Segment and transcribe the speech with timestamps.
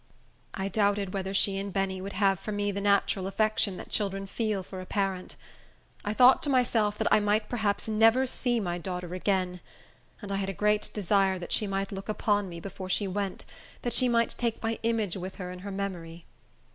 [0.55, 4.25] I doubted whether she and Benny would have for me the natural affection that children
[4.25, 5.35] feel for a parent.
[6.03, 9.59] I thought to myself that I might perhaps never see my daughter again,
[10.19, 13.45] and I had a great desire that she should look upon me, before she went,
[13.83, 16.25] that she might take my image with her in her memory.